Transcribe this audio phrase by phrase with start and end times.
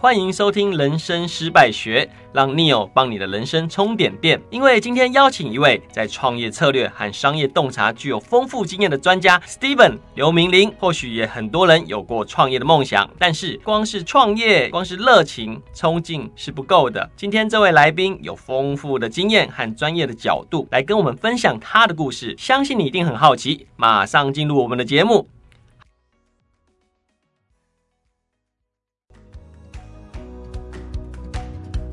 [0.00, 4.40] 欢迎收听《人生失败学》，让 Neo 帮你的人生充点电。
[4.48, 10.72] 因为今天邀请一位在创业策略和商业洞察具有丰富经验的专家 Steven 刘明伶。
[10.78, 17.10] 或许也很多人有过创业的梦想，但是光是创业，光是热情冲劲是不够的。
[17.16, 23.66] 今天这位来宾有丰富的经验和专业的角度来跟我们分享他的故事，相信你一定很好奇。
[23.74, 25.28] 马上进入我们的节目。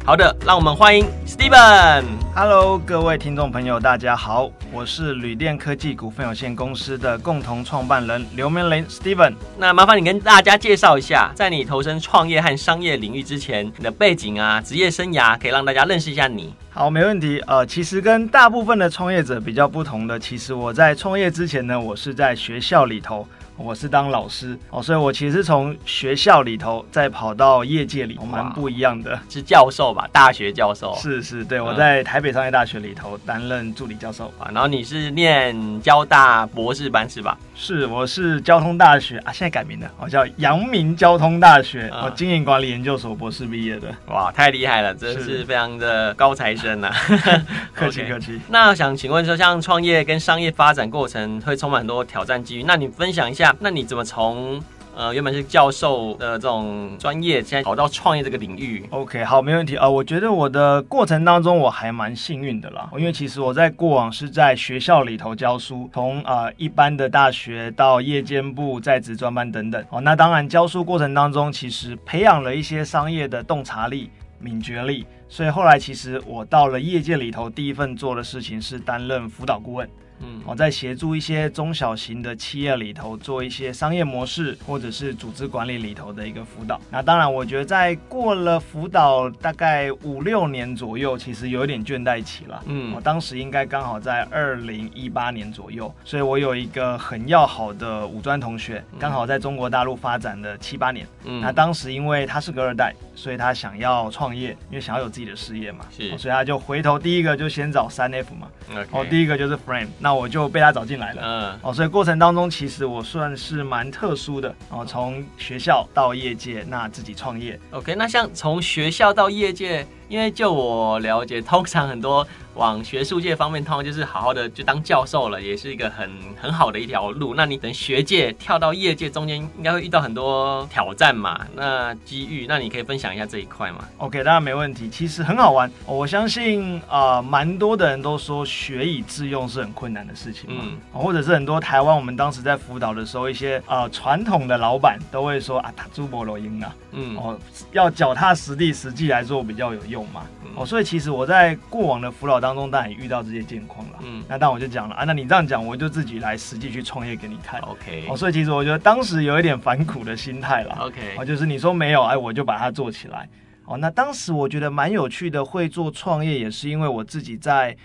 [0.06, 2.04] 好的，让我们欢迎 Steven。
[2.36, 9.34] Hello，各位听众朋友，大家好，我是旅电科技股份有限公司的共同创办人刘明林 Steven。
[9.58, 16.54] 那麻烦你跟大家介绍一下，在你投身创业和商业领域之前，你的背景啊，职业生涯，可以让大家认识一下你。
[16.70, 17.42] 好，没问题。
[17.48, 23.28] 呃，其实跟大部分的创业者比较不同的，其实我在创业之前呢，我是在学校里头。
[23.58, 29.20] 我是当老师哦，所以我其实从学校里头再跑到业界里头，蛮不一样的。
[29.30, 30.08] 是教授吧？
[30.12, 30.94] 大学教授？
[30.96, 34.52] 是是，对，我在台北商业大学里头担任助理教授啊。
[34.54, 37.38] 然后你是念交大博士班是吧？
[37.58, 43.88] 是，我是交通大学啊，现在改名了，我叫阳明交通大学，我经营管理研究所博士毕业的。
[44.08, 46.92] 哇，太厉害了，真是非常的高材生呐！
[47.74, 48.40] 客气 客气。
[48.50, 53.56] 那想请问说，像创业跟商业发展过程会充满很多挑战机遇，那你分享一下。
[53.60, 54.62] 那你怎么从
[54.96, 59.76] 呃原本是教授的这种专业，现在跑到创业这个领域？OK，好，没问题。
[59.76, 69.84] 呃，我觉得我的过程当中我还蛮幸运的啦，因为其实我在过往是在学校里头教书，从呃一般的大学到夜间部、在职专班等等。
[69.90, 74.10] 哦，那当然教书过程当中，其实培养了一些商业的洞察力、
[74.40, 79.90] 敏觉力，所以后来其实我到了业界里头，第一份做的事情是担任辅导顾问。
[80.22, 86.80] 嗯，我在协助一些中小型的企业里头做一些商业模式或者是组织管理里头的一个辅导。
[86.90, 92.64] 那当然，我觉得在过了辅导大概五六年左右，其实有一点倦怠期了。
[92.66, 101.06] 嗯，我当时应该刚好在二零一八年左右，所以我有一个很要好的五专同学，刚好在中国大陆发展的七八年。
[101.26, 108.48] 嗯，那当时因为他是个二代，所以他想要创业，因为想要有自己的事业嘛，是，所以他就回头第一个就先找三 F 嘛。
[108.92, 109.88] 哦，第一个就是 Frame。
[110.06, 119.84] 那我就被他找进来了，嗯，哦，所以过程当中其实我算是蛮特殊的，哦，从学校到业界，那自己创业，OK，那像从学校到业界。
[120.08, 127.34] 因为就我了解，通常很多往学术界方面，通常就是好好的就当教授了，也是一个很很好的一条路。
[127.36, 131.40] 那你等学界跳到业界中间，应该会遇到很多挑战嘛？
[131.56, 134.90] 那机遇，那你可以分享一下这一块吗？OK，当然没问题。
[134.90, 147.38] 其实很好玩，我相信啊，呃，蛮多的人都说学以致用是很困难的事情嘛，嗯，或者是很多台湾我们当时在辅导的时候，一些呃传统的老板都会说啊，他朱伯罗英啊，嗯，哦，
[147.72, 149.95] 要脚踏实地，实际来做比较有用。
[149.96, 154.00] 用嘛，哦，所以其实我在过往的辅导当中，当然也遇到这些境况了。
[154.02, 157.62] 嗯，那但我就讲了啊，那你这样讲，我就自己来实际去创业给你看。
[157.62, 160.76] OK，哦，所以其实我觉得当时有一点反骨的心态了。
[160.82, 163.30] OK，哦，就是你说没有，哎，我就把它做起来。
[163.64, 167.76] 哦，那当时我觉得蛮有趣的，会做创业也是因为我自己在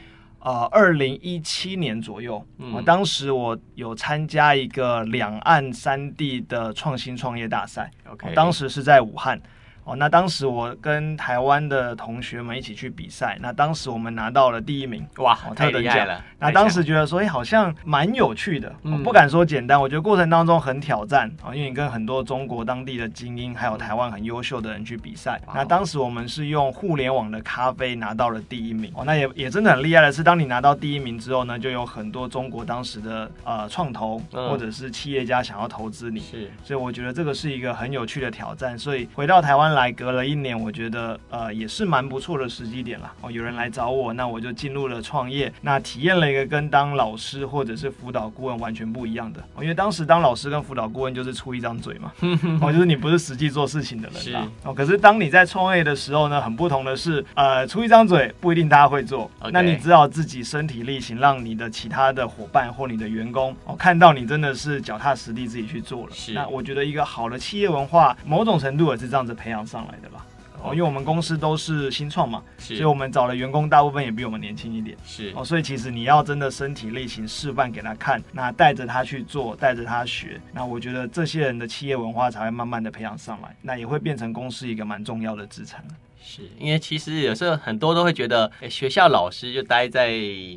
[0.41, 7.91] 呃二零一七年左右，嗯，当时我有参加一个两岸三地的创新创业大赛。
[8.11, 9.41] OK，当时是在武汉。
[9.91, 16.25] 哦，那当时我跟台湾的同学们一起去比赛，那当时我们拿到了第一名，哇，太厉害了！
[16.39, 25.41] 那当时觉得说，哎，好像蛮有趣的，我不敢说简单，我觉得过程当中很挑战啊，因为你跟很多中国当地的精英，还有台湾很优秀的人去比赛。
[25.53, 38.79] 那当时我们是用互联网的咖啡拿到了第一名，哦，那也也真的很厉害的是，当你拿到第一名之后呢，就有很多中国当时的呃创投或者是企业家想要投资你，是，所以我觉得这个是一个很有趣的挑战。
[38.79, 39.80] 所以回到台湾来。
[39.81, 43.31] 来隔了一年，我觉得呃也是蛮不错的时机点了哦。
[43.31, 49.43] 有人来找我，那我就进入了创业，那体验了一个跟当老师或者是辅导顾问完全不一样的。
[49.63, 52.13] 因为当时当老师跟辅导顾问就是出一张嘴嘛，
[52.61, 54.47] 哦，就是你不是实际做事情的人啦。
[54.65, 66.13] 哦，可是当你在创业的时候呢，很不同的是，呃，出一张嘴不一定大家会做，那你只好自己身体力行，让你的其他的伙伴或你的员工哦看到你真的是脚踏实地自己去做了。
[66.13, 70.27] 是，那我觉得一个好的企业文化，某种程度也是这样子培养上来的吧。
[70.63, 74.95] 哦，因为我们公司都是新创嘛，所以我们找的员工大部分也比我们年轻一点。
[75.07, 85.83] 是哦，所以其实你要真的身体力行示范给他看，那带着他去做，带着他学，那我觉得这些人的企业文化才会慢慢的培养上来，那也会变成公司一个蛮重要的资产。
[86.23, 90.11] 是因为其实有时候很多都会觉得，哎，学校老师就待在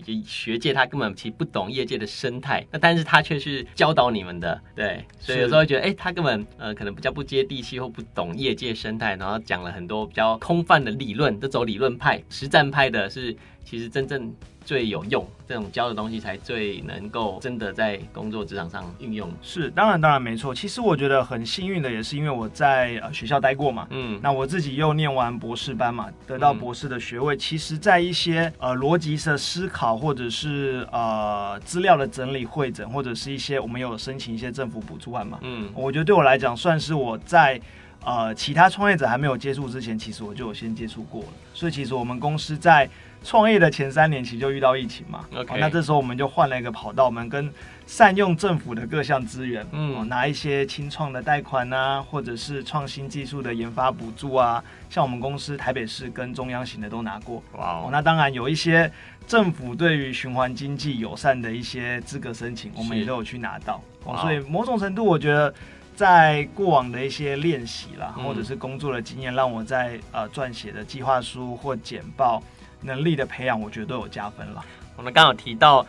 [0.05, 14.33] 就学界，他根本其实不懂业界的生态，那但是他却是教导你们的，对，所以有时候会觉得，哎，他根本呃可能比较不接地气或不懂业界生态，然后讲了很多比较空泛的理论，都走理论派，实战派的是其实真正。
[14.65, 19.29] 最有用，这种教的东西才最能够真的在工作职场上运用。
[19.41, 20.53] 是，当然当然没错。
[20.55, 23.87] 其实我觉得很幸运的，也是因为我在呃学校待过嘛。
[23.89, 27.35] 嗯，那我自己又念完博士班嘛，得到博士的学位。
[27.35, 35.39] 嗯、其实，在一些呃逻辑的思考，或者是呃资料的整理会诊，或者是一些我们有申请一些政府补助案嘛。
[35.41, 37.59] 嗯，我觉得对我来讲，算是我在
[38.05, 41.27] 呃其他创业者还没有接触之前，其实我就有先接触过了。
[41.53, 42.89] 所以，其实我们公司在
[43.23, 45.25] 创业的前三年其实就遇到疫情嘛。
[45.57, 47.51] 那这时候我们就换了一个跑道，我们跟
[47.85, 58.91] 善用政府的各项资源，嗯，哦，拿一些清创的贷款啊，或者是创新技术的研发补助啊，像我们公司台北市跟中央型的都拿过，哇那当然有一些
[59.25, 65.53] 政府对于循环经济友善的一些资格申请，我们也都有去拿到，哦，所以某种程度我觉得
[65.95, 72.43] 在过往的一些练习啦，或者是工作的经验，让我在呃撰写的计划书或简报。
[72.83, 74.63] 能力的培养，我觉得都有加分了。
[74.95, 75.85] 我们刚好提到。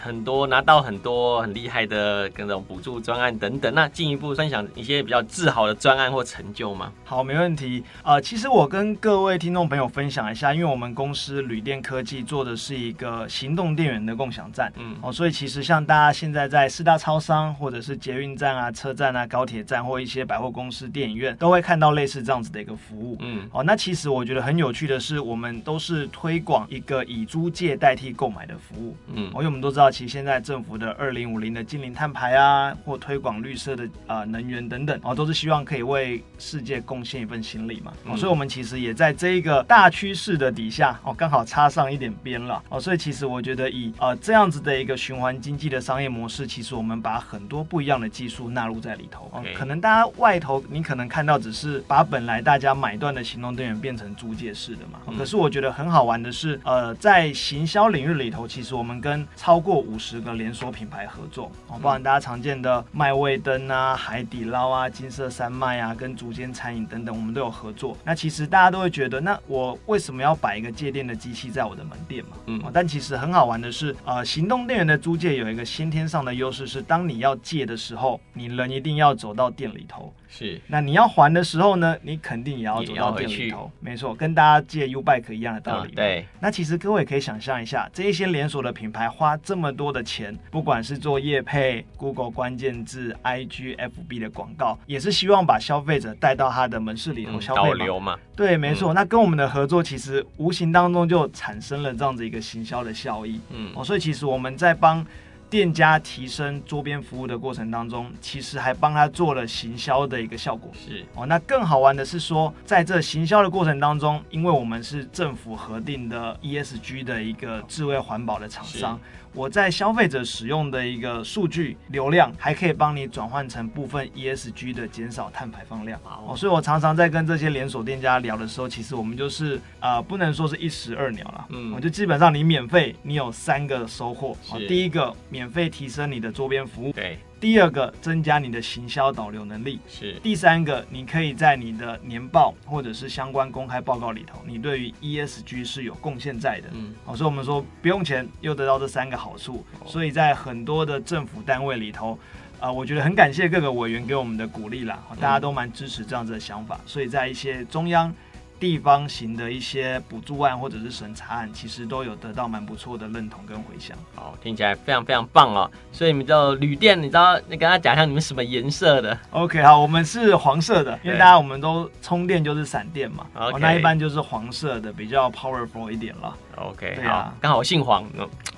[0.00, 6.92] 很多拿到很多很厉害的各种补助专案等等，那进一步分享一些比较自豪的专案或成就吗？
[7.04, 7.82] 好，没问题。
[8.02, 37.92] 呃，其实我跟各位听众朋友分享一下，因为我们公司旅电科技做的是一个行动电源的共享站，嗯，哦，所以其实像大家现在在四大超商或者是捷运站啊、车站啊、高铁站或一些百货公司、电影院，都会看到类似这样子的一个服务，嗯，哦，那其实我觉得很有趣的是，我们都是推广一个以租借代替购买的服务，嗯，因为我们都知道，其实现在政府的二零五零的净零碳排啊，或推广绿色的啊、呃、能源等等，哦，都是希望可以为世界贡献一份心力嘛。
[38.06, 42.62] 哦，嗯、所以我们其实也在这一个大趋势的底下，哦，刚好插上一点边了。
[42.70, 49.30] 哦，所以其实我觉得以呃这样子的一个循环经济的商业模式，其实我们把很多不一样的技术纳入在里头。
[49.34, 55.00] 哦，可能大家外头你可能看到只是把本来大家买断的行动电源变成租借式的嘛。
[55.04, 60.16] 哦、可是我觉得很好玩的是，呃，在行销领域里头，其实我们跟超过五十。
[60.26, 67.96] 个连锁品牌合作哦，包含大家常见的麦味登啊、海底捞啊、金色山脉啊，跟竹间餐饮等等，我们都有合作。
[68.02, 72.36] 那其实大家都会觉得，那我为什么要摆一个借电的机器在我的门店嘛？
[72.46, 80.12] 嗯，但其实很好玩的是，呃，行动电源的租借有一个先天上的优势，是当你要借的时候，你人一定要走到店里头。
[80.28, 83.70] 是，那你要还的时候呢，你肯定也要走到店里头。
[83.80, 85.92] 没错，跟大家借 U-Bike 一样的道理。
[85.92, 85.94] 嗯。
[85.94, 86.26] 对。
[86.40, 98.16] 那其实各位可以想象一下，这一些连锁的品牌花这么多的钱，不管是做业配、Google 关键字、IG、FB 的广告，也是希望把消费者带到他的门市里头消费流嘛。
[98.36, 98.92] 对，没错。
[98.92, 98.94] 嗯。
[98.94, 103.40] 那跟我们的合作，其实无形当中就产生了这样子一个行销的效益。
[103.50, 103.72] 嗯。
[103.74, 105.04] 哦，所以其实我们在帮。
[105.48, 110.70] 店家提升桌边服务的过程当中，其实还帮他做了行销的一个效果。
[110.74, 111.04] 是。
[111.14, 118.98] 哦，那更好玩的是说，在这行销的过程当中，因为我们是政府核定的 ESG 的一个智慧环保的厂商。
[119.32, 126.00] 我在消费者使用的一个数据流量，还可以帮你转换成部分 ESG 的减少碳排放量。
[126.26, 134.66] 哦，所以我常常在跟这些连锁店家聊的时候，其实我们就是呃，不能说是一石二鸟了，嗯，我就基本上你免费，你有三个收获，是。
[134.66, 137.18] 第一个免费提升你的周边服务，对。
[137.38, 140.14] 第二个，增加你的行销导流能力是。
[140.22, 146.68] 第三个，你可以在你的年报或者是相关公开报告里头，你对于 ESG 是有贡献在的。
[146.72, 152.18] 嗯，好，所以我们说不用钱又得到这三个好处，所以在很多的政府单位里头，
[152.58, 158.10] 啊、呃，我觉得很感谢各个委员给我们的鼓励啦，大家都蛮支持这样子的想法，所以在一些中央。
[158.58, 163.96] 地方型的一些补助案或者是审查案，其实都有得到蛮不错的认同跟回响。
[164.14, 165.70] 好，听起来非常非常棒哦。
[165.92, 173.26] 所以你们叫旅店，你知道你跟他讲一下你们什么颜色的？OK，好，我们是黄色的，因为大家我们都充电就是闪电嘛。
[173.60, 176.34] 那一般就是黄色的，比较 powerful 一点了。
[176.56, 178.04] OK，对啊，刚好我姓黄，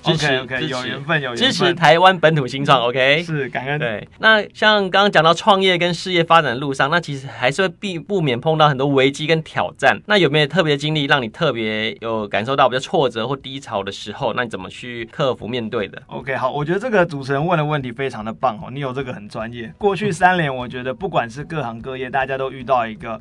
[0.02, 2.80] 支持 OK，, okay 有缘分，有缘分，支持台湾本土新创。
[2.82, 3.78] OK，是感恩。
[3.78, 10.00] 对，那像刚刚讲到创业跟事业发展的路上，那其实还是会避不免碰到很多危机跟挑战。
[10.06, 14.32] 那有没有特别经历让你特别有感受到比较挫折或低潮的时候？
[14.34, 19.72] 那你怎么去克服面对的？OK，好，我觉得这个主持人问的问题非常的棒哦，你有这个很专业。
[19.76, 23.20] 过去三年，我觉得不管是各行各业，大家都遇到一个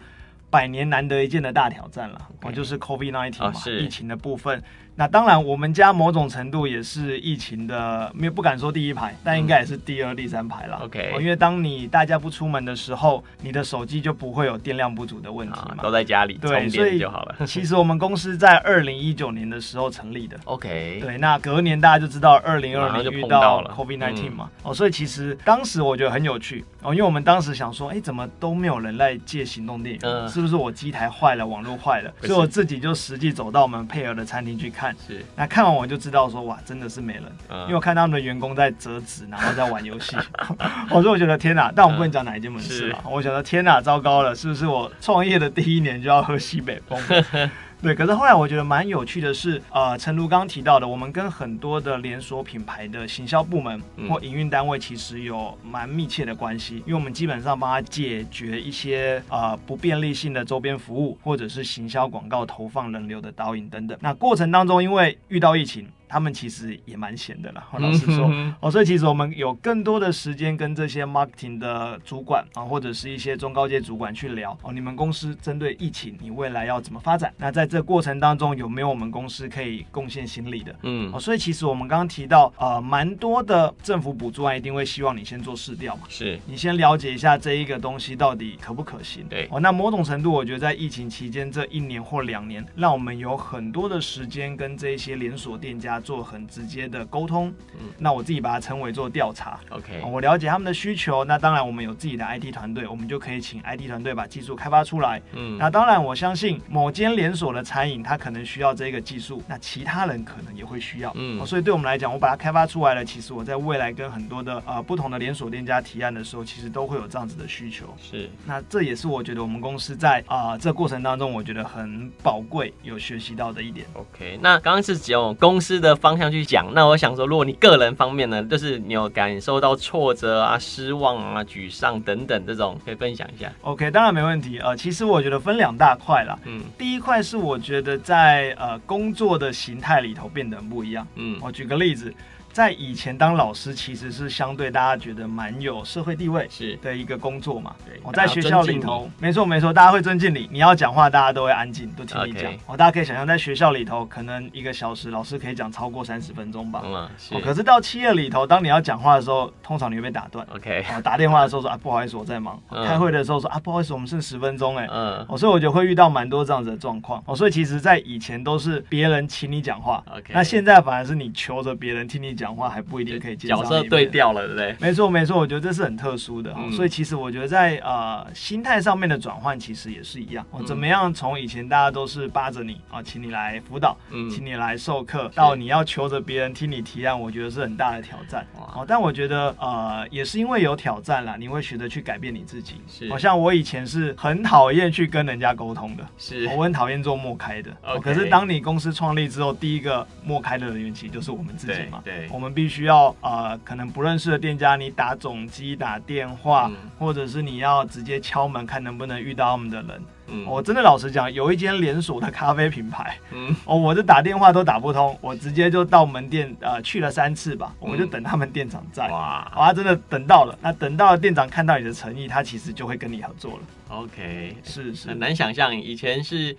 [0.50, 4.63] 百年难得一见的大挑战了，哦，就是 COVID-19 嘛，疫情的部分。
[5.00, 10.77] 那当然，我们家某种程度也是疫情的，没有不敢说第一排，但应该也是第二、第三排了。
[10.86, 17.36] OK，因为当你大家不出门的时候，你的手机就不会有电量不足的问题嘛，啊、都在家里充电就好了。
[17.46, 20.36] 其实我们公司在二零一九年的时候成立的。
[20.46, 30.10] OK，对，那隔年大家就知道二零二零遇到 COVID-19 嘛，嗯、哦，所以其实当时我觉得很有趣哦，因为我们当时想说，哎，怎么都没有人来借行动电源？
[30.10, 32.10] 嗯、是不是我机台坏了，网络坏了？
[32.22, 34.96] 所以我自己就实际走到我们配合的餐厅去看。
[35.06, 40.15] 是，那看完我就知道说，哇，真的是没人，嗯、因为我看他们的员工在折纸，然后在玩游戏。
[40.89, 42.98] 我说，我觉得天哪，但我不能讲哪一间门市了。
[43.03, 46.98] 嗯、我觉得天哪，糟糕了，是不是我创业的第一年就要喝西北风？
[47.81, 53.79] 对，可是后来我觉得蛮有趣的是，呃，陈如刚刚提到的，我们跟很多的连锁品牌的行销部门
[54.10, 63.98] 或营运单位其实有蛮密切的关系，因为我们基本上帮他解决一些呃不便利性的周边服务，或者是行销广告投放人流的导引等等。
[64.01, 65.88] 那过程当中，因为遇到疫情。
[66.08, 77.34] 他们其实也蛮闲的啦，老实说哦，所以其实我们有更多的时间跟这些 marketing 的主管啊，或者是一些中高阶主管去聊哦，你们公司针对疫情，你未来要怎么发展？
[77.38, 80.76] 那在这过程当中，有没有我们公司可以贡献心力的？
[80.84, 89.26] 嗯，哦，所以其实我们刚刚提到，呃，蛮多的政府补助案一定会希望你先做市调嘛，是你先了解一下这一个东西到底可不可行？
[89.30, 95.97] 对，哦，那某种程度，我觉得在疫情期间这一年或两年，让我们有很多的时间跟这一些连锁店家。
[96.00, 126.74] 做很直接的沟通，嗯，那我自己把它称为做调查，OK，我了解他们的需求，那当然我们有自己的 IT 团队，我们就可以请 IT 团队把技术开发出来，嗯，那当然我相信某间连锁的餐饮，它可能需要这个技术，那其他人可能也会需要，嗯，所以对我们来讲，我把它开发出来了，其实我在未来跟很多的呃不同的连锁店家提案的时候，其实都会有这样子的需求，是，那这也是我觉得我们公司在啊、呃、这过程当中，我觉得很宝贵，有学习到的一点，OK，那刚刚是只有公司的方向去讲。
[126.74, 133.51] 那我想说，如果你个人方面呢，就是你有感受到挫折啊、失望啊、沮丧等等这种，可以分享一下。
[133.62, 134.60] OK，当然没问题。
[134.60, 136.38] 呃，其实我觉得分两大块啦。
[136.46, 141.08] 嗯，第一块是我觉得在呃工作的形态里头变得很不一样。
[141.15, 142.13] 嗯，我举个例子。
[142.58, 147.76] 在以前当老师其实是相对大家觉得蛮有社会地位是的一个工作嘛。
[147.86, 150.50] 对，我在学校里头，没错没错，大家会尊敬你。
[150.52, 152.52] 你要讲话，大家都会安静，都听你讲。
[152.66, 156.82] 哦，大家可以想象，在学校里头，可能一个小时老师可以讲超过三十分钟吧。
[156.84, 157.40] 嗯，是。
[157.42, 160.44] 可是到企业里头，当你要讲话的时候，通常你会被打断。
[160.56, 160.84] OK。
[160.96, 162.60] 哦，打电话的时候说啊，不好意思，我在忙。
[162.72, 164.88] 开会的时候说啊，不好意思，我们剩十分钟哎。
[164.92, 165.24] 嗯。
[165.30, 167.22] 哦，所以我就会遇到蛮多这样子的状况。
[167.28, 170.04] 哦，所以其实，在以前都是别人请你讲话。
[170.12, 170.34] OK。
[170.34, 173.38] 那现在反而是你求着别人听你讲话，还不一定可以。
[173.38, 174.75] 角色对调了，对不对？
[174.80, 176.54] 没错，没错，我觉得这是很特殊的。
[176.58, 180.46] 嗯、所以其实我觉得在呃心态上面的转换，其实也是一样。
[180.51, 188.46] 哦、怎么样从以前大家都是扒着你啊，请你来辅导，嗯、请你来授课，到你要求着别人听你提案，我觉得是很大的挑战。
[188.56, 192.82] 哦但我觉得呃也是因为有挑战啦，你会学着去改变你自己。
[192.88, 197.72] 是，好像我以前是很讨厌去跟人家沟通的，是我很讨厌做默开的。
[197.86, 202.01] Okay 可是当你公司创立之后，第一个默开的人员其实就是我们自己嘛。
[202.04, 203.08] 对，对我们必须要。
[203.20, 210.03] 呃，可能不认识的店家，你打总机打电话，嗯、或者是你要直接敲门，看能不能遇到他们的人。
[210.27, 219.10] 嗯，我真的老实讲，有一间连锁的咖啡品牌，嗯，哦，我这打电话都打不通，我直接就到门店，呃，去了三次吧，我就等他们店长在。
[219.10, 220.56] 哇，哇，真的等到了。
[220.62, 223.60] 那等到了店长看到你的诚意，他其实就会跟你合作了。
[223.88, 226.56] OK，是是，很难想象以前是。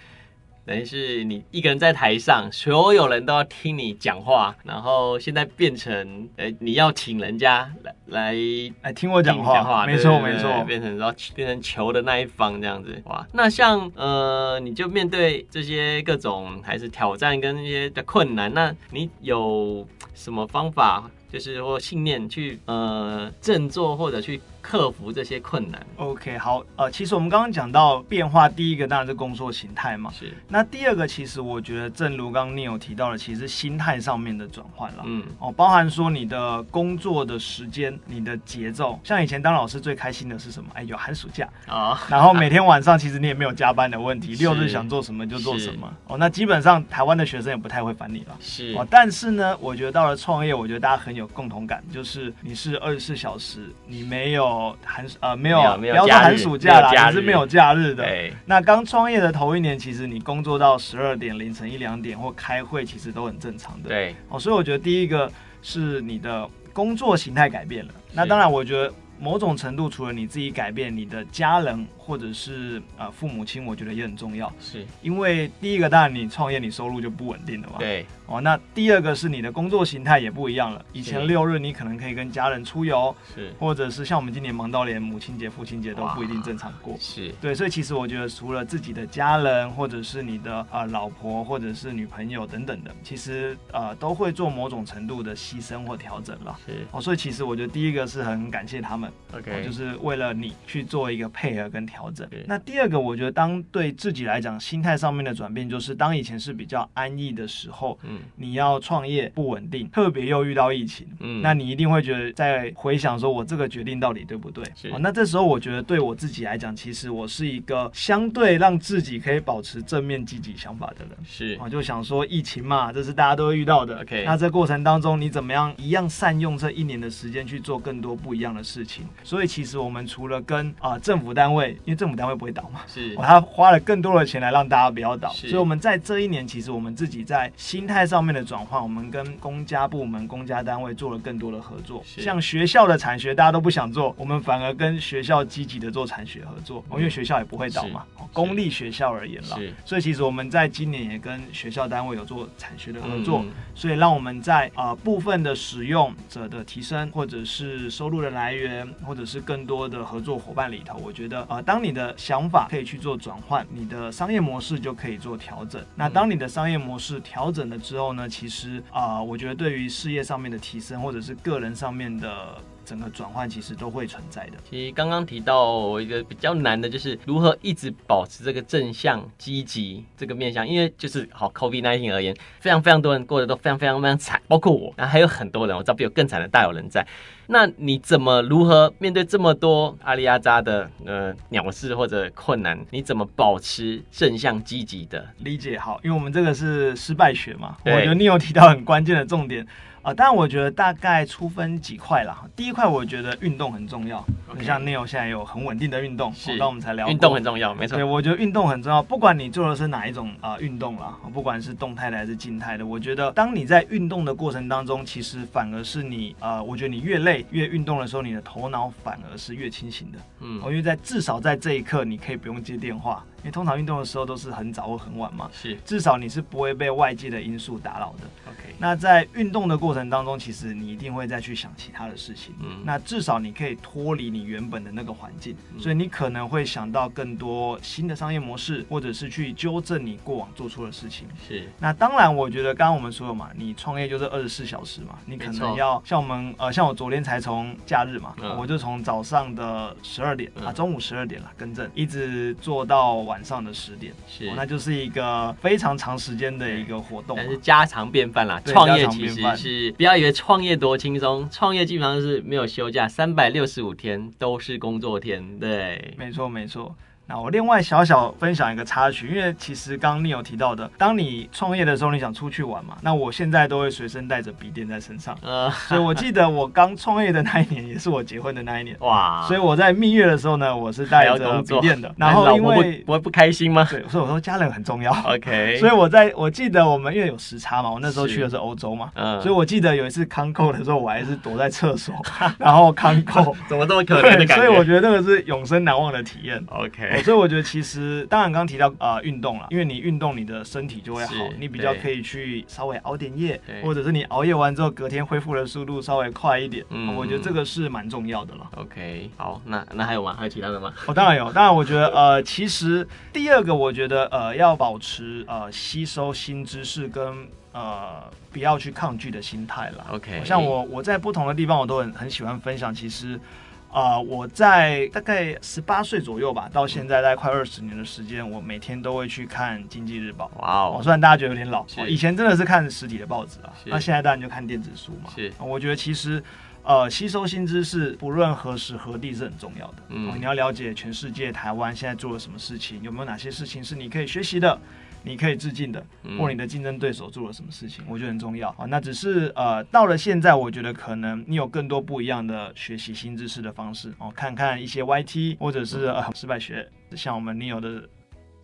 [0.68, 8.34] 等于是你一个人在台上，所有人都要听你讲话，然后现在变成，呃，你要请人家来来
[8.82, 24.38] 来听我讲话，没错没错，变成然后变成求的那一方这样子，哇，那像呃，你就面对这些各种还是挑战跟那些的困难，那你有什么方法，就是或信念去呃振作或者去。
[24.68, 25.86] 克服这些困难。
[25.96, 30.12] OK，好，呃，其实我们刚刚讲到变化，第一个当然是工作形态嘛。
[30.12, 30.34] 是。
[30.46, 35.04] 那第二个，其实我觉得，正如刚刚你有提到的，其实心态上面的转换了。
[35.06, 35.24] 嗯。
[35.38, 39.00] 哦，包含说你的工作的时间、你的节奏。
[39.02, 40.68] 像以前当老师最开心的是什么？
[40.74, 41.92] 哎，有寒暑假啊。
[41.92, 45.90] 哦、然后每天晚上其实你也没有加班的问题， 六日想做什么就做什么。
[46.08, 48.36] 哦，那基本上台湾的学生也不太会烦你了。
[48.38, 48.74] 是。
[48.76, 54.57] 哦，但是呢，我觉得到了创业，我觉得大家很有共同感，就是你是二十四小时，你没有。
[54.84, 58.04] 寒呃没有，不要说寒暑假啦，也是没有假日的。
[58.04, 63.88] 对那刚创业的头一年，其实你工作到十二点、凌晨一两点或开会，其实都很正常的。
[63.88, 65.30] 对，哦，所以我觉得第一个
[65.62, 67.94] 是你的工作形态改变了。
[68.12, 71.86] 那当然，我觉得某种程度，除了你自己改变，你的家人。
[72.08, 74.50] 或者是呃父母亲，我觉得也很重要。
[74.58, 77.74] 是因为第一个，当然你创业，你收入就不稳定了嘛。
[77.78, 78.06] 对。
[78.26, 80.84] 哦，那第二个是你的工作形态也不一样了。
[80.92, 86.94] 以前六日你可能可以跟家人出游，是，或者是像我们今年忙到连母亲节、父亲节都不一定正常过。
[87.00, 96.54] 是对，所以其实我觉得除了自己的家人，或者是你的啊、呃、老婆，或者是女朋友等等的，其实呃都会做某种程度的牺牲或调整了。
[96.66, 102.28] 是哦，所以其实我觉得第一个是很感谢他们，OK，、哦、就是为了你去做一个配合跟调整。
[102.46, 108.98] 那第二个，我觉得当对自己来讲心态上面的转变，就是当以前是比较安逸的时候，嗯，你要创。
[108.98, 114.64] 创业不稳定，特别又遇到疫情，嗯，那你一定会觉得在回想说，我这个决定到底对不对？
[114.74, 114.98] 是、哦。
[114.98, 121.16] 那这时候我觉得对我自己来讲，其实我是一个相对让自己可以保持正面积极想法的人。
[121.24, 121.56] 是。
[121.60, 124.00] 我、哦、就想说，疫情嘛，这是大家都会遇到的。
[124.00, 124.24] OK。
[124.26, 129.06] 那这过程当中，你怎么样一样善用这一年的时间去做更多不一样的事情？
[129.22, 133.16] 所以其实我们除了跟啊、呃、政府单位，因为政府单位不会倒嘛，是。
[133.16, 148.04] 他、哦、花了更多的钱来让大家不要倒，所以我们在这一年，其实我们自己在心态上面的转换，我们跟公家部门、公家单位做了更多的合作，像学校的产学，大家都不想做，我们反而跟学校积极的做产学合作，因为学校也不会倒嘛。
[148.34, 153.42] 公立学校而言了，所以其实我们在今年也跟学校单位有做产学的合作，
[153.74, 165.84] 所以让我们在啊、呃、部分的使用者的提升，或者是收入的来源，或者是更多的合作伙伴里头，我觉得啊、呃，当你的想法可以去做转换，你的商业模式就可以做调整。
[165.94, 169.58] 那当你的商业模式调整了之后呢，其实啊、呃，我觉得。
[169.58, 174.52] 对于事业上面的提升，或者是个人上面的整个转换，其实都会存在的。
[174.70, 180.66] 其实刚刚提到一个比较难的，就是如何一直保持这个正向、积极这个面向。
[180.66, 187.06] 因为就是好 COVID nineteen 而言，非常非常多人过得都非常非常非常惨，包括我，然后还有很多人，我知道比我更惨的大有人在。
[187.48, 192.78] 那你怎么如何面对这么多阿里阿扎的呃鸟事或者困难？
[192.90, 195.78] 你怎么保持正向积极的理解？
[195.78, 199.66] 好，因为我们这个是失败学嘛，我觉得你有提到很关键的重点。
[200.08, 202.42] 啊，当然，我觉得大概粗分几块啦。
[202.56, 204.24] 第一块，我觉得运动很重要。
[204.54, 204.64] 你、okay.
[204.64, 207.94] 像 Neil 现在有很稳定的运动，是，那我们才聊运动很重要，没错。
[207.94, 220.18] 对，我觉得运动很重要，不管你做的是哪一种啊运动啦，不管是动态的还是静态的，我觉得当你在运动的过程当中，其实反而是你呃，我觉得你越累越运动的时候，你的头脑反而是越清醒的。
[220.40, 223.22] 嗯，因为在至少在这一刻，你可以不用接电话。
[223.50, 228.24] 通常运动的时候都是很早或很晚嘛，是至少你是不会被外界的因素打扰的。
[228.48, 232.54] OK，那在运动的过程当中，其实你一定会再去想其他的事情。
[232.60, 241.26] 嗯，那至少你可以脱离你原本的那个环境，嗯，所以你可能会想到更多新的商业模式，或者是去纠正你过往做错的事情。
[241.46, 253.18] 是，那当然，我觉得刚刚我们说了嘛，你创业就是二十四小时嘛，你可能要像我们呃，像我昨天才从假日嘛，嗯，我就从早上的十二点啊，中午十二点了，更正，一直做到。
[253.18, 258.60] 晚上的十点是、哦，那就是一个非常长时间的一个活动，但是家常便饭啦。
[258.64, 265.58] 创业其实是不要以为创业多轻松，创业基本上是没有休假，三百六十五天都是工作天。
[265.58, 266.94] 对，没错没错。
[267.28, 272.96] 那我另外小小分享一个插曲，因为其实刚刚你有提到的，当你创业的时候，你想出去玩嘛？
[273.02, 279.44] 那我现在都会随身带着笔电在身上，呃，所以我记得我刚创业的那一年，也是我结婚的那一年， 哇！
[279.46, 282.12] 所以我在蜜月的时候呢，我是带着笔电的。
[282.16, 283.86] 然后因为不会不开心吗？
[283.92, 285.12] 对，所以我说家人很重要。
[285.26, 292.14] OK， 所以我在我记得我们因为有时差嘛，我那时候去的是欧洲嘛，嗯，所以我记得有一次康扣的时候，我还是躲在厕所，
[292.56, 294.54] 然后康扣，怎么这么可怜的感觉？
[294.56, 296.64] 所以我觉得那个是永生难忘的体验。
[296.68, 298.26] OK，所以我觉得其实。
[298.28, 306.84] 当然，刚刚提到啊，运动了，因为你运动，你的身体就会好，你比较可以去稍微熬点夜，或者是你熬夜完之后，隔天恢复的速度稍微快一点。
[306.90, 308.68] 嗯，我觉得这个是蛮重要的了。
[308.76, 310.34] OK，好，那那还有吗？
[310.36, 310.92] 还有其他的吗？
[311.06, 320.06] 哦，当然有，当然我觉得呃，其实第二个我觉得呃，要保持呃吸收新知识跟呃不要去抗拒的心态了。
[320.12, 323.40] OK，像我我在不同的地方，我都很很喜欢分享，其实。
[323.90, 330.50] 啊、呃，我在大概十八岁左右吧，到现在大概快二十年的时间，我每天都会去看《经济日报》。
[330.60, 331.00] 哇哦！
[331.02, 335.30] 虽然大家觉得有点老，以前真的是看实体的报纸啊，那现在当然就看电子书嘛。
[335.34, 336.42] 是，我觉得其实，
[336.82, 339.94] 呃，吸收新知识，不论何时何地是很重要的。
[340.10, 344.78] 嗯，你要了解全世界，台湾现在做了什么事情，有没有哪些事情是你可以学习的。
[345.22, 346.04] 你可以致敬的，
[346.38, 348.86] 或你的竞争对手做了什么事情，嗯、我觉得很重要啊。
[348.88, 358.08] 那只是呃，到了现在，我觉得可能你有更多不一样的学习新知识的方式哦，看看一些 YT 或者是、嗯、呃失败学，像我们 Neil 的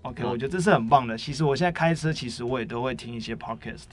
[0.02, 1.18] ，OK，、嗯、我觉得这是很棒的。
[1.18, 3.84] 其实我现在开车，其实我也都会听一些 Podcast，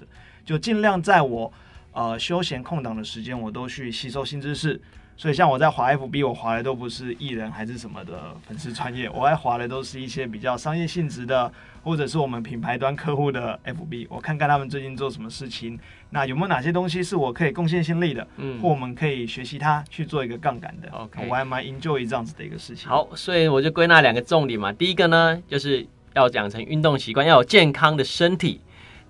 [0.45, 1.51] 就尽量在我
[1.93, 4.79] 呃休闲空档的时间，我都去吸收新知识。
[5.21, 11.53] 所以像我在滑 FB，我滑的都不是艺人还是什么的粉丝专业， 我爱滑的都是一些比较商业性质的，
[11.83, 15.79] 或者是我们品牌端客户的 FB，我看看他们最近做什么事情，
[16.09, 20.89] 那有没有哪些东西是我可以贡献心力的，嗯，或我们可以学习它去做一个杠杆的。
[20.89, 22.89] OK，我还蛮 enjoy 这样子的一个事情。
[22.89, 28.59] 好，所以我就归纳两个重点嘛，第一个呢，就是要养成运动习惯，要有健康的身体。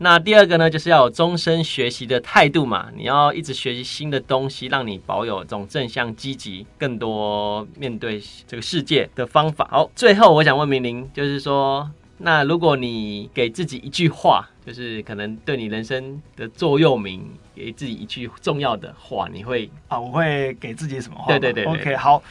[0.04, 9.68] 那第二个呢，就是要有终身学习的态度嘛，你要一直学习新的东西，让你保有这种正向积极、更多面对这个世界的方法。
[9.70, 11.88] 好，最后我想问明玲，就是说，
[12.18, 20.00] 那如果你给自己一句话，就是可能对你人生的座右铭，给自己一句重要的话，你会啊？
[20.00, 21.28] 我会给自己什么话？
[21.28, 22.24] 对对对，对，OK，好。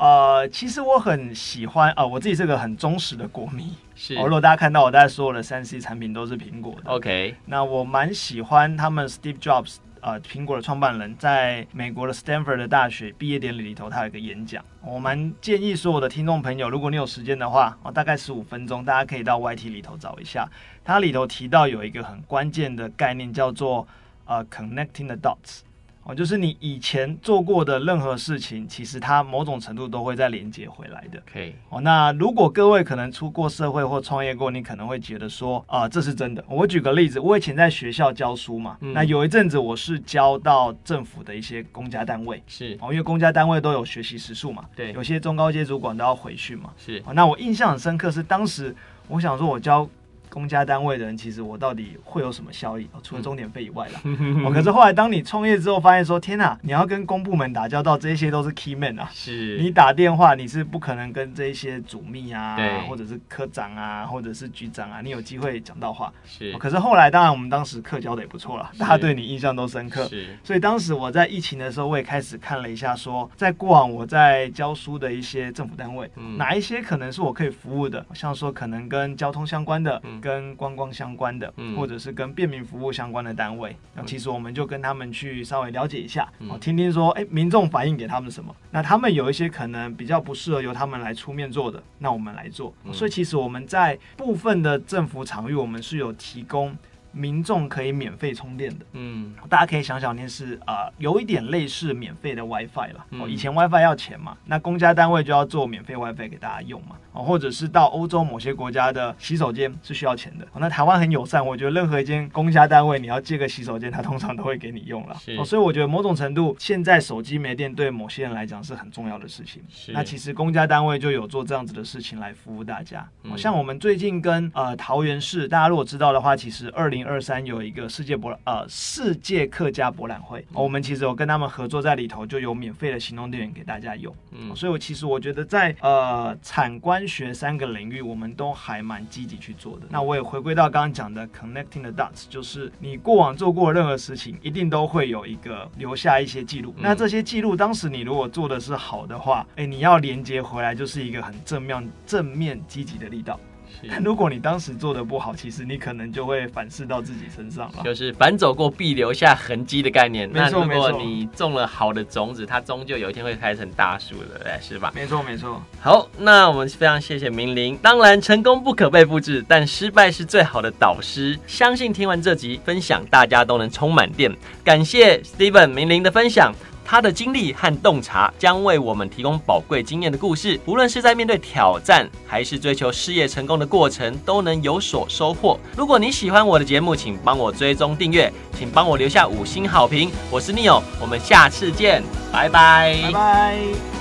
[0.00, 3.74] 呃，其实我很喜欢啊、呃，我自己是个很忠实的国迷。
[4.00, 7.34] 是，如果大家看到我在所有的三 C 产品都是苹果的，OK。
[7.46, 14.64] 那我蛮喜欢他们 Steve Jobs，呃，苹果的创办人，在美国的 Stanford 的大学毕业典礼里头，他有一个演讲。
[14.84, 20.48] 我蛮建议所有的听众朋友，如果你有时间的话，哦，大概十五分钟，大家可以到 YT 里头找一下。
[20.84, 23.86] 它里头提到有一个很关键的概念，叫做
[24.26, 25.62] 呃 Connecting the Dots。
[26.08, 31.22] 哦，就是你以前做过的任何事情，其实它某种程度都会再连接回来的。
[31.30, 31.52] 可以。
[31.68, 36.42] 哦，那如果各位可能出过社会或创业过，你可能会觉得说，啊、呃，这是真的。
[36.48, 47.02] 我举个例子，我以前在学校教书嘛，嗯、那有一阵子我是教到政府的一些公家单位，是哦，因为公家单位都有学习时数嘛，对，有些中高阶主管都要回去嘛，是。
[47.04, 48.74] 哦，那我印象很深刻，是当时
[49.08, 49.86] 我想说，我教。
[50.30, 52.88] 公家单位的人，其实我到底会有什么效益？
[53.02, 54.00] 除了钟点费以外啦。
[54.44, 59.08] 哦，可是后来当你创业之后，发现说，天哪，你要跟公部门打交道，这些都是 key man 啊。
[59.12, 59.58] 是。
[59.58, 62.56] 你打电话，你是不可能跟这些主秘啊，
[62.88, 66.12] 或者是科长啊，或者是局长啊，你有机会讲到话。
[66.26, 66.52] 是。
[66.58, 70.04] 可是后来，当然我们当时课教的也不错了，大家对你印象都深刻。
[70.08, 70.36] 是。
[70.44, 80.88] 所以当时我在疫情的时候，我也开始看了一下，说在过往我在教书的一些政府单位，嗯，哪一些可能是我可以服务的，像说可能跟交通相关的，嗯，跟观光。
[80.98, 88.52] 相关的，或者是跟便民服务相关的单位，那、嗯、其实我们就跟他们去稍微了解一下，哦、嗯，听听说，哎，民众反映给他们什么？
[88.70, 92.74] 那他们有一些可能比较不适合由他们来出面做的，那我们来做。
[92.84, 96.76] 嗯、所以其实我们在部分的政府场域，我们是有提供。
[97.10, 103.06] 民众可以免费充电的，嗯，大家可以想想，那是呃有一点类似免费的 WiFi 了。
[103.12, 106.96] 哦，以前 WiFi 要钱嘛，那公家单位就要做免费 WiFi 给大家用嘛。
[107.18, 110.44] 哦，或者是到欧洲某些国家的洗手间是需要钱的。
[110.52, 115.16] 哦，那台湾很友善，我觉得任何一间公家单位，你要借个洗手间，他通常都会给你用了。
[115.38, 119.62] 哦，所以我觉得某种程度，现在手机没电对某些人来讲是很重要的事情。
[119.94, 123.08] 那其实公家单位就有做这样子的事情来服务大家。
[123.22, 126.98] 哦，像我们最近跟呃桃园市，大家如果知道的话，其实二零。
[126.98, 134.12] 零二三有一个世界博呃世界客家博览会，我们其实有跟他们合作，在里头就有免费的行动电源给大家用。
[134.32, 139.86] 嗯，所以我其实我觉得在呃产官学三个领域，我们都还蛮积极去做的。
[139.88, 146.74] 那我也回归到刚刚讲的 connecting the dots，就是你过往做过任何事情，一定都会有一个留下一些记录。
[146.78, 153.40] 那这些记录，当时你如果做的是好的话，哎，你要连接回来，就是一个很正面、正面积极的力道。
[153.88, 157.82] 但如果你当时做的不好，其实你可能就会反噬到自己身上了。
[157.84, 160.28] 就是反走过必留下痕迹的概念。
[160.28, 164.92] 没错，那如果你种了好的种子，它终究有一天会开成大树的，对，是吧？
[164.94, 165.62] 没错，没错。
[165.80, 167.78] 好，那我们非常谢谢明玲。
[167.80, 171.38] 当然，成功不可被复制，但失败是最好的导师。
[171.46, 174.34] 相信听完这集分享，大家都能充满电。
[174.64, 176.52] 感谢 Steven 明玲的分享。
[176.90, 185.60] 他的经历和洞察将为我们提供宝贵经验的故事，无论是在面对挑战，还是追求事业成功的过程，都能有所收获。
[185.76, 190.10] 如果你喜欢我的节目，请帮我追踪订阅，请帮我留下五星好评。
[190.30, 193.97] 我是 Neo，我们下次见，拜拜，拜拜。